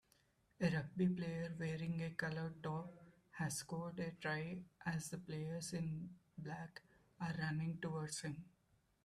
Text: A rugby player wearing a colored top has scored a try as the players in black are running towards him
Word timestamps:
A 0.59 0.65
rugby 0.67 1.07
player 1.09 1.55
wearing 1.59 2.01
a 2.01 2.09
colored 2.09 2.63
top 2.63 2.91
has 3.29 3.57
scored 3.57 3.99
a 3.99 4.09
try 4.19 4.57
as 4.83 5.11
the 5.11 5.19
players 5.19 5.73
in 5.73 6.09
black 6.39 6.81
are 7.19 7.35
running 7.37 7.77
towards 7.79 8.21
him 8.21 8.43